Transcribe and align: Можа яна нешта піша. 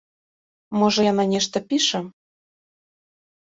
Можа 0.83 1.05
яна 1.11 1.23
нешта 1.33 1.57
піша. 1.69 2.03